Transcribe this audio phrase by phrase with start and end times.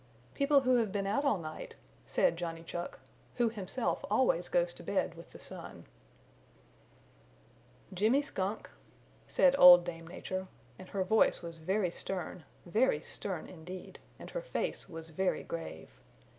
[0.33, 1.75] "People who have been out all night,"
[2.07, 2.97] said Johnny Chuck,
[3.35, 5.85] who himself always goes to bed with the sun.
[7.93, 8.67] "Jimmy Skunk,"
[9.27, 10.47] said Old Dame Nature,
[10.79, 15.91] and her voice was very stern, very stern indeed, and her face was very grave.